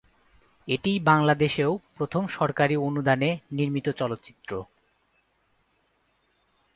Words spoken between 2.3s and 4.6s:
সরকারি অনুদানে নির্মিত চলচ্চিত্র।